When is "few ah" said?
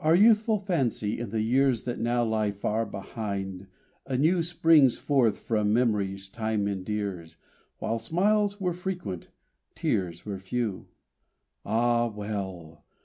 10.40-12.08